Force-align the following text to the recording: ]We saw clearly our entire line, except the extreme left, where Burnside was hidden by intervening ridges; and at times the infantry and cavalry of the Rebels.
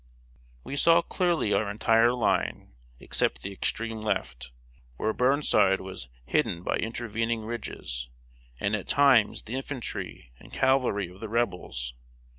]We 0.63 0.75
saw 0.77 1.03
clearly 1.03 1.53
our 1.53 1.69
entire 1.69 2.11
line, 2.11 2.73
except 2.99 3.43
the 3.43 3.51
extreme 3.53 3.99
left, 4.01 4.49
where 4.97 5.13
Burnside 5.13 5.79
was 5.79 6.09
hidden 6.25 6.63
by 6.63 6.77
intervening 6.77 7.45
ridges; 7.45 8.09
and 8.59 8.75
at 8.75 8.87
times 8.87 9.43
the 9.43 9.53
infantry 9.53 10.31
and 10.39 10.51
cavalry 10.51 11.07
of 11.09 11.19
the 11.19 11.29
Rebels. 11.29 11.93